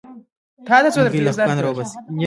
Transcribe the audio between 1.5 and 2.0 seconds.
راوباسي